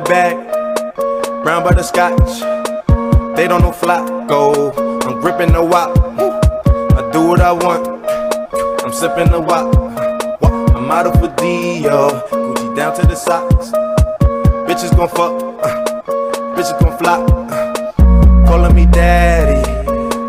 [0.00, 2.40] brown butterscotch.
[3.36, 4.72] They don't know Flacko.
[5.04, 5.96] I'm gripping the wok.
[6.96, 7.86] I do what I want.
[8.82, 9.72] I'm sipping the wok.
[10.74, 12.10] I'm out of for Dio.
[12.28, 13.70] Gucci down to the socks.
[14.66, 15.42] Bitches gon' fuck.
[15.62, 16.02] Uh,
[16.56, 17.30] bitches gon' flop.
[17.50, 19.62] Uh, calling me daddy.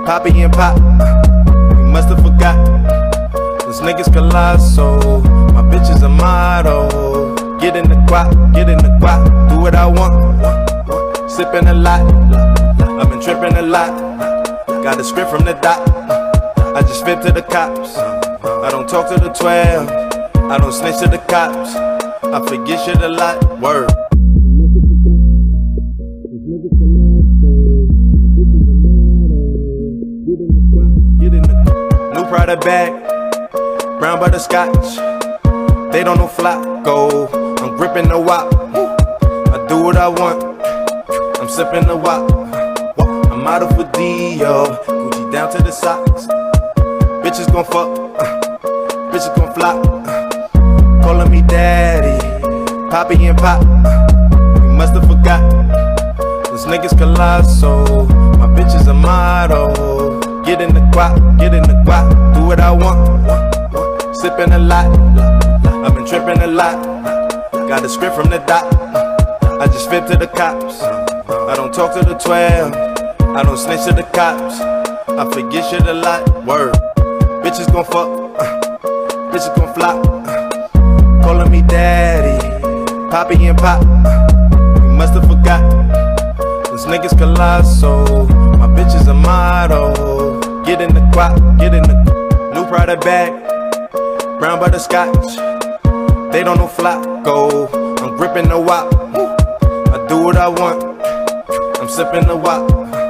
[0.05, 0.77] Poppy and pop.
[0.79, 2.55] Uh, you must have forgot.
[3.61, 5.21] Those niggas colossal.
[5.53, 7.35] My bitch is a model.
[7.59, 9.34] Get in the guap, get in the guap.
[11.35, 11.99] Sipping a lot.
[12.79, 13.91] I've been tripping a lot.
[14.67, 15.85] Got a script from the doc.
[16.73, 17.97] I just fit to the cops.
[17.97, 19.89] I don't talk to the 12.
[20.49, 21.75] I don't snitch to the cops.
[22.23, 23.59] I forget shit a lot.
[23.59, 23.89] Word.
[32.13, 32.93] New Prada bag,
[33.99, 34.95] brown butterscotch.
[35.91, 37.59] They don't know Flacko.
[37.59, 38.53] I'm gripping the wok.
[39.51, 40.44] I do what I want.
[41.45, 42.31] I'm sipping the wok.
[43.29, 44.65] I'm out of for Dio.
[44.87, 46.25] Gucci down to the socks.
[47.21, 47.87] Bitches gon' fuck.
[49.13, 49.77] Bitches gon' flop.
[51.03, 52.17] Calling me daddy.
[52.89, 53.61] Poppy and pop.
[53.61, 55.45] You must have forgot.
[56.45, 58.07] Those niggas colossal.
[58.39, 59.69] My bitch is a model.
[60.45, 62.09] Get in the guap, get in the guap.
[62.33, 64.17] Do what I want.
[64.17, 64.87] Sipping a lot.
[65.85, 66.83] I've been tripping a lot.
[67.69, 68.65] Got a script from the doc.
[69.61, 71.14] I just fit to the cops.
[71.47, 72.73] I don't talk to the 12.
[73.21, 74.59] I don't snitch to the cops.
[75.07, 76.27] I forget shit a lot.
[76.43, 76.73] Word.
[77.43, 78.09] Bitches gon' fuck.
[78.39, 78.79] Uh,
[79.31, 80.03] bitches gon' flop.
[80.25, 82.39] Uh, calling me daddy.
[83.11, 83.79] Poppy and pop.
[83.85, 85.61] Uh, you must have forgot.
[86.65, 88.25] Those niggas colossal.
[88.57, 89.93] My bitch is a model.
[90.63, 93.31] Get in the guap, get in the new Prada bag.
[94.39, 95.35] Brown butter scotch.
[96.33, 97.69] They don't know Flacko.
[98.01, 98.91] I'm gripping the wok.
[99.93, 100.95] I do what I want.
[101.85, 103.04] I'm sipping the wok.